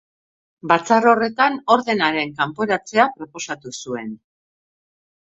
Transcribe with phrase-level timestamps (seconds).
[0.71, 4.15] Batzar horretan ordenaren kanporatzea proposatu zuen.